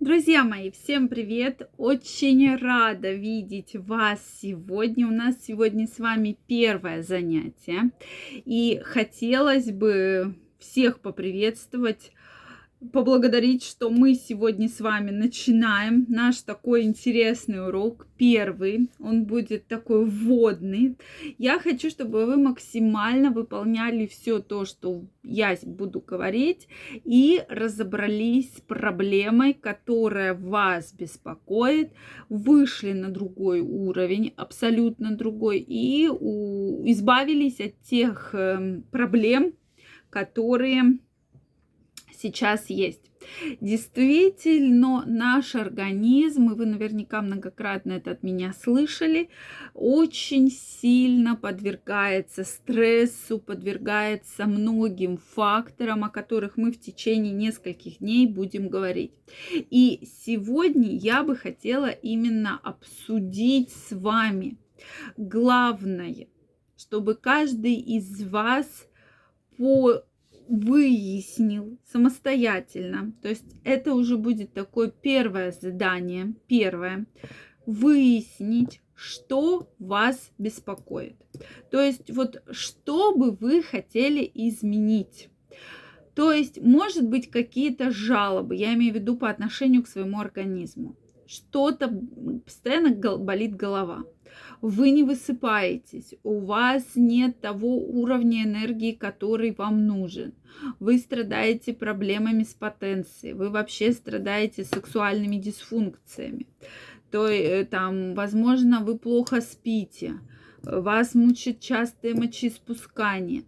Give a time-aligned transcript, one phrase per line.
[0.00, 1.68] Друзья мои, всем привет!
[1.76, 5.08] Очень рада видеть вас сегодня.
[5.08, 7.90] У нас сегодня с вами первое занятие.
[8.30, 12.12] И хотелось бы всех поприветствовать
[12.92, 20.04] поблагодарить, что мы сегодня с вами начинаем наш такой интересный урок, первый, он будет такой
[20.04, 20.96] вводный.
[21.38, 26.68] Я хочу, чтобы вы максимально выполняли все то, что я буду говорить,
[27.04, 31.92] и разобрались с проблемой, которая вас беспокоит,
[32.28, 39.54] вышли на другой уровень, абсолютно другой, и избавились от тех эм, проблем,
[40.10, 40.98] которые
[42.18, 43.10] сейчас есть.
[43.60, 49.28] Действительно, наш организм, и вы наверняка многократно это от меня слышали,
[49.74, 58.68] очень сильно подвергается стрессу, подвергается многим факторам, о которых мы в течение нескольких дней будем
[58.68, 59.12] говорить.
[59.52, 64.58] И сегодня я бы хотела именно обсудить с вами
[65.16, 66.28] главное,
[66.76, 68.86] чтобы каждый из вас
[69.56, 70.04] по
[70.48, 73.12] выяснил самостоятельно.
[73.22, 77.06] То есть это уже будет такое первое задание, первое,
[77.66, 81.16] выяснить, что вас беспокоит.
[81.70, 85.28] То есть вот что бы вы хотели изменить.
[86.14, 90.96] То есть, может быть, какие-то жалобы, я имею в виду по отношению к своему организму.
[91.28, 91.88] Что-то
[92.44, 94.04] постоянно болит голова
[94.60, 100.34] вы не высыпаетесь, у вас нет того уровня энергии, который вам нужен.
[100.80, 106.46] Вы страдаете проблемами с потенцией, вы вообще страдаете сексуальными дисфункциями.
[107.10, 110.20] То э, там, возможно, вы плохо спите,
[110.62, 113.44] вас мучит частое мочеиспускание,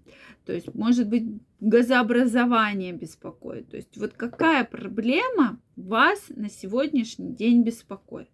[0.47, 1.25] то есть, может быть,
[1.61, 3.69] газообразование беспокоит.
[3.69, 8.31] То есть, вот какая проблема вас на сегодняшний день беспокоит?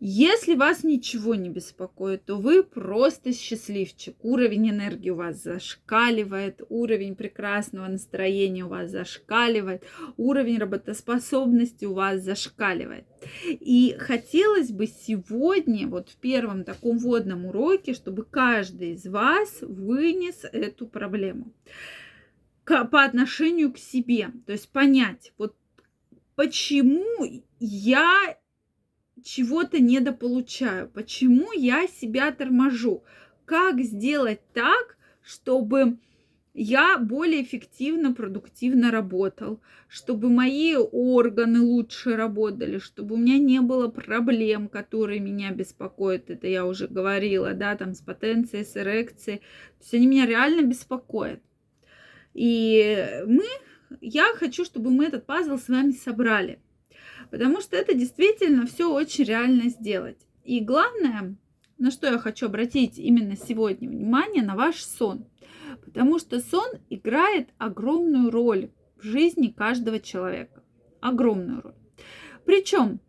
[0.00, 4.14] Если вас ничего не беспокоит, то вы просто счастливчик.
[4.22, 9.82] Уровень энергии у вас зашкаливает, уровень прекрасного настроения у вас зашкаливает,
[10.16, 13.06] уровень работоспособности у вас зашкаливает.
[13.44, 20.44] И хотелось бы сегодня, вот в первом таком вводном уроке, чтобы каждый из вас вынес
[20.44, 21.52] эту проблему
[22.64, 24.30] по отношению к себе.
[24.46, 25.56] То есть понять, вот
[26.36, 27.04] почему
[27.58, 28.37] я
[29.28, 33.04] чего-то недополучаю, почему я себя торможу,
[33.44, 35.98] как сделать так, чтобы
[36.54, 43.88] я более эффективно, продуктивно работал, чтобы мои органы лучше работали, чтобы у меня не было
[43.88, 46.30] проблем, которые меня беспокоят.
[46.30, 49.38] Это я уже говорила, да, там с потенцией, с эрекцией.
[49.38, 51.42] То есть они меня реально беспокоят.
[52.32, 53.44] И мы,
[54.00, 56.60] я хочу, чтобы мы этот пазл с вами собрали
[57.30, 60.18] потому что это действительно все очень реально сделать.
[60.44, 61.36] И главное,
[61.78, 65.26] на что я хочу обратить именно сегодня внимание, на ваш сон.
[65.84, 70.62] Потому что сон играет огромную роль в жизни каждого человека.
[71.00, 71.74] Огромную роль.
[72.44, 73.00] Причем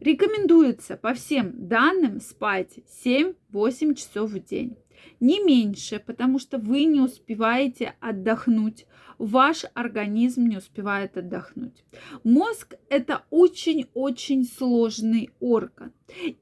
[0.00, 4.76] рекомендуется по всем данным спать 7-8 часов в день.
[5.20, 8.86] Не меньше, потому что вы не успеваете отдохнуть
[9.18, 11.84] ваш организм не успевает отдохнуть.
[12.24, 15.92] Мозг– это очень-очень сложный орган.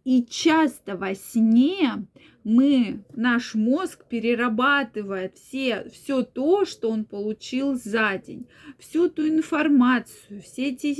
[0.04, 2.06] И часто во сне
[2.44, 8.46] мы, наш мозг перерабатывает все, все то, что он получил за день,
[8.78, 10.94] всю ту информацию, все эти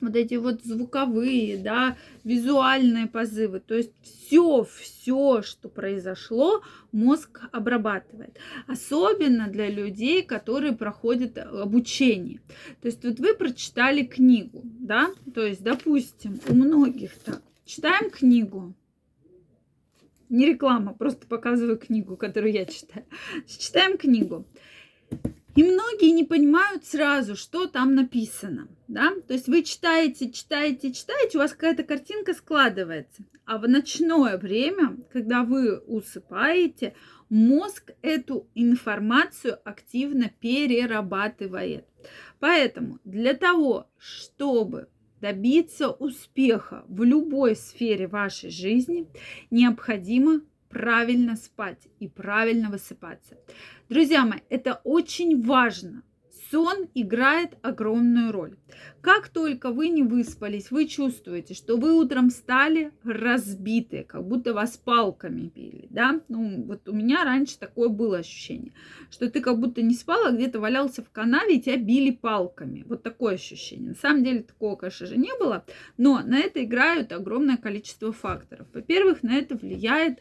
[0.00, 3.60] вот эти вот звуковые, да, визуальные позывы.
[3.60, 6.62] То есть все, все, что произошло,
[6.92, 8.38] мозг обрабатывает.
[8.66, 12.40] Особенно для людей, которые проходят обучение.
[12.80, 18.74] То есть вот вы прочитали книгу, да, то есть, допустим, у многих так, читаем книгу,
[20.28, 23.06] не реклама, просто показываю книгу, которую я читаю.
[23.46, 24.44] Читаем книгу.
[25.56, 28.68] И многие не понимают сразу, что там написано.
[28.88, 29.12] Да?
[29.26, 33.24] То есть вы читаете, читаете, читаете, у вас какая-то картинка складывается.
[33.46, 36.94] А в ночное время, когда вы усыпаете,
[37.30, 41.86] мозг эту информацию активно перерабатывает.
[42.38, 44.88] Поэтому для того, чтобы
[45.22, 49.08] добиться успеха в любой сфере вашей жизни,
[49.50, 50.42] необходимо
[50.76, 53.38] правильно спать и правильно высыпаться.
[53.88, 56.02] Друзья мои, это очень важно.
[56.50, 58.56] сон играет огромную роль.
[59.00, 64.76] Как только вы не выспались, вы чувствуете, что вы утром встали разбитые, как будто вас
[64.76, 66.20] палками били, да?
[66.28, 68.72] Ну, вот у меня раньше такое было ощущение,
[69.10, 72.84] что ты как будто не спал, а где-то валялся в канаве и тебя били палками.
[72.86, 73.90] Вот такое ощущение.
[73.90, 75.64] На самом деле такого, конечно же, не было,
[75.96, 78.66] но на это играют огромное количество факторов.
[78.72, 80.18] Во-первых, на это влияет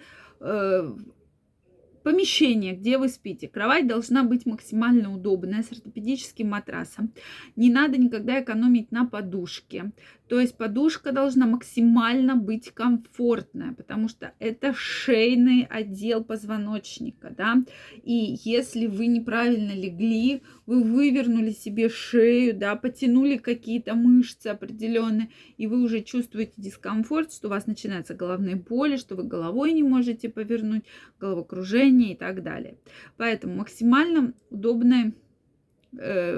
[2.03, 3.47] Помещение, где вы спите.
[3.47, 7.11] Кровать должна быть максимально удобная, с ортопедическим матрасом.
[7.55, 9.91] Не надо никогда экономить на подушке.
[10.27, 17.63] То есть подушка должна максимально быть комфортная, потому что это шейный отдел позвоночника, да.
[18.03, 25.67] И если вы неправильно легли, вы вывернули себе шею, да, потянули какие-то мышцы определенные, и
[25.67, 30.29] вы уже чувствуете дискомфорт, что у вас начинаются головные боли, что вы головой не можете
[30.29, 30.85] повернуть,
[31.19, 32.77] головокружение и так далее.
[33.17, 35.13] Поэтому максимально удобная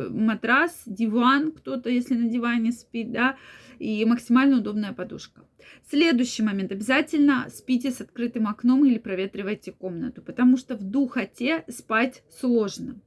[0.10, 3.38] матрас, диван, кто-то, если на диване спит, да,
[3.80, 5.42] и максимально удобная подушка.
[5.90, 6.72] Следующий момент.
[6.72, 13.00] Обязательно спите с открытым окном или проветривайте комнату, потому что в духоте спать сложно.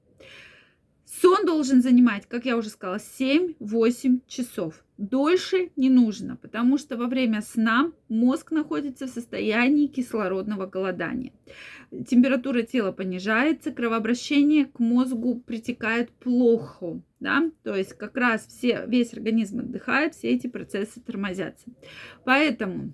[1.13, 4.85] Сон должен занимать, как я уже сказала, 7-8 часов.
[4.97, 11.33] Дольше не нужно, потому что во время сна мозг находится в состоянии кислородного голодания.
[12.07, 17.03] Температура тела понижается, кровообращение к мозгу притекает плохо.
[17.19, 17.51] Да?
[17.65, 21.67] То есть как раз все, весь организм отдыхает, все эти процессы тормозятся.
[22.25, 22.93] Поэтому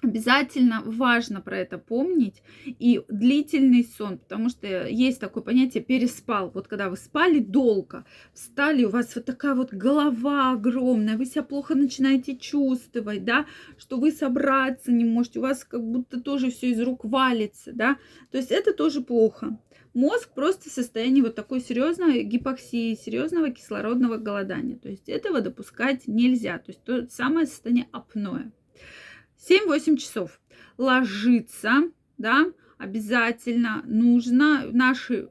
[0.00, 2.42] Обязательно важно про это помнить.
[2.66, 6.50] И длительный сон, потому что есть такое понятие переспал.
[6.50, 11.42] Вот когда вы спали долго, встали, у вас вот такая вот голова огромная, вы себя
[11.42, 13.46] плохо начинаете чувствовать, да,
[13.76, 17.96] что вы собраться не можете, у вас как будто тоже все из рук валится, да.
[18.30, 19.58] То есть это тоже плохо.
[19.94, 24.76] Мозг просто в состоянии вот такой серьезной гипоксии, серьезного кислородного голодания.
[24.76, 26.58] То есть этого допускать нельзя.
[26.58, 28.52] То есть то самое состояние апноэ.
[29.38, 30.40] 7-8 часов.
[30.76, 32.46] Ложиться, да,
[32.78, 35.28] обязательно нужно наши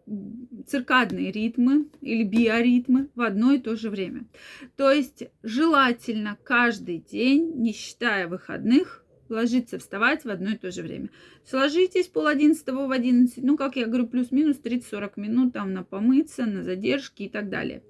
[0.67, 4.27] циркадные ритмы или биоритмы в одно и то же время.
[4.75, 10.81] То есть желательно каждый день, не считая выходных, ложиться, вставать в одно и то же
[10.81, 11.09] время.
[11.45, 16.45] Сложитесь пол одиннадцатого в одиннадцать, ну, как я говорю, плюс-минус 30-40 минут там на помыться,
[16.45, 17.83] на задержки и так далее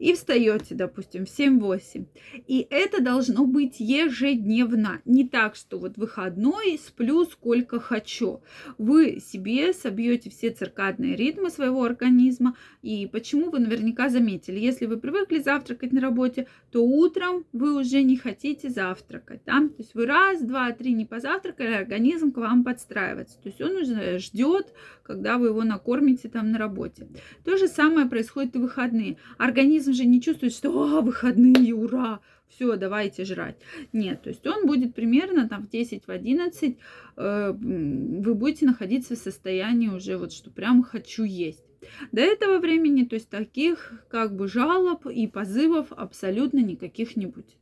[0.00, 2.06] и встаете, допустим, в 7-8.
[2.48, 5.02] И это должно быть ежедневно.
[5.04, 8.42] Не так, что вот выходной сплю сколько хочу.
[8.78, 12.56] Вы себе собьете все циркадные ритмы своего организма.
[12.82, 18.02] И почему вы наверняка заметили, если вы привыкли завтракать на работе, то утром вы уже
[18.02, 19.42] не хотите завтракать.
[19.44, 19.60] Да?
[19.60, 23.38] То есть вы раз, два, три не позавтракали, организм к вам подстраивается.
[23.42, 24.72] То есть он уже ждет,
[25.02, 27.06] когда вы его накормите там на работе.
[27.44, 29.18] То же самое происходит и в выходные.
[29.36, 33.56] Организм организм же не чувствует, что а, выходные, ура, все, давайте жрать.
[33.92, 36.76] Нет, то есть он будет примерно там в 10, в 11,
[37.16, 41.64] э, вы будете находиться в состоянии уже вот, что прям хочу есть.
[42.12, 47.56] До этого времени, то есть таких как бы жалоб и позывов абсолютно никаких не будет.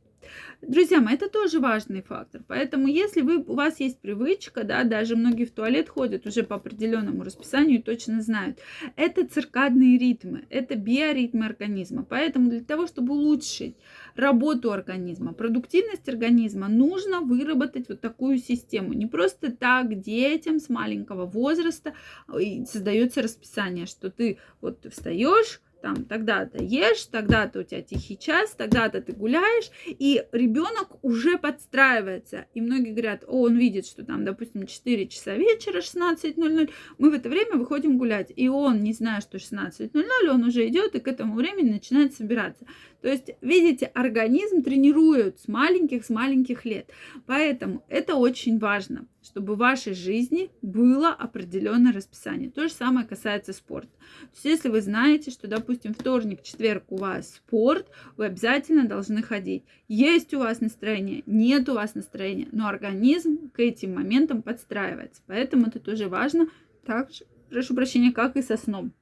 [0.61, 2.43] Друзья мои, это тоже важный фактор.
[2.47, 6.55] Поэтому, если вы, у вас есть привычка, да, даже многие в туалет ходят уже по
[6.55, 8.59] определенному расписанию и точно знают,
[8.95, 12.03] это циркадные ритмы, это биоритмы организма.
[12.03, 13.75] Поэтому для того, чтобы улучшить
[14.15, 18.93] работу организма, продуктивность организма, нужно выработать вот такую систему.
[18.93, 21.93] Не просто так детям с маленького возраста
[22.27, 29.01] создается расписание, что ты вот встаешь, там тогда-то ешь, тогда-то у тебя тихий час, тогда-то
[29.01, 32.45] ты гуляешь, и ребенок уже подстраивается.
[32.53, 37.13] И многие говорят, о, он видит, что там, допустим, 4 часа вечера, 16.00, мы в
[37.13, 38.31] это время выходим гулять.
[38.35, 42.65] И он, не зная, что 16.00, он уже идет и к этому времени начинает собираться.
[43.01, 46.89] То есть, видите, организм тренируют с маленьких, с маленьких лет.
[47.25, 52.49] Поэтому это очень важно, чтобы в вашей жизни было определенное расписание.
[52.49, 53.89] То же самое касается спорта.
[53.89, 59.21] То есть, если вы знаете, что, допустим, вторник, четверг у вас спорт, вы обязательно должны
[59.21, 59.63] ходить.
[59.87, 65.21] Есть у вас настроение, нет у вас настроения, но организм к этим моментам подстраивается.
[65.27, 66.47] Поэтому это тоже важно.
[66.85, 68.93] Также, прошу прощения, как и со сном.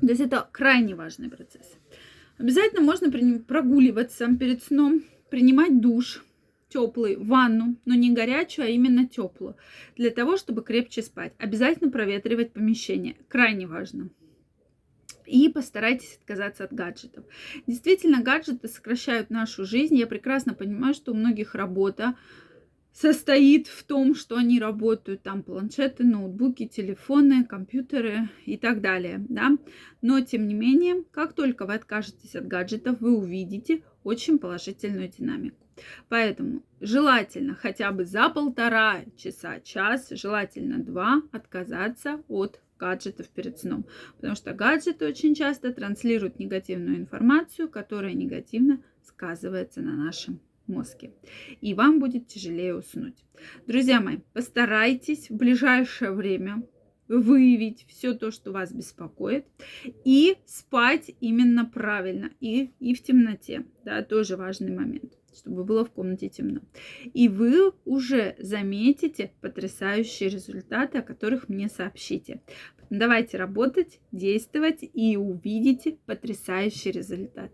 [0.00, 1.66] То есть это крайне важный процесс.
[2.38, 3.10] Обязательно можно
[3.40, 6.24] прогуливаться перед сном, принимать душ
[6.70, 9.56] теплый, ванну, но не горячую, а именно теплую,
[9.96, 11.34] для того, чтобы крепче спать.
[11.38, 14.08] Обязательно проветривать помещение, крайне важно.
[15.26, 17.24] И постарайтесь отказаться от гаджетов.
[17.66, 19.96] Действительно, гаджеты сокращают нашу жизнь.
[19.96, 22.16] Я прекрасно понимаю, что у многих работа
[23.00, 29.56] состоит в том, что они работают там планшеты, ноутбуки, телефоны, компьютеры и так далее, да.
[30.02, 35.56] Но тем не менее, как только вы откажетесь от гаджетов, вы увидите очень положительную динамику.
[36.10, 43.86] Поэтому желательно хотя бы за полтора часа, час, желательно два отказаться от гаджетов перед сном.
[44.16, 50.38] Потому что гаджеты очень часто транслируют негативную информацию, которая негативно сказывается на нашем
[50.70, 51.12] мозге.
[51.60, 53.24] И вам будет тяжелее уснуть.
[53.66, 56.62] Друзья мои, постарайтесь в ближайшее время
[57.08, 59.44] выявить все то, что вас беспокоит,
[60.04, 63.64] и спать именно правильно, и, и в темноте.
[63.84, 66.60] Да, тоже важный момент чтобы было в комнате темно.
[67.14, 72.42] И вы уже заметите потрясающие результаты, о которых мне сообщите.
[72.90, 77.52] Давайте работать, действовать и увидите потрясающий результат.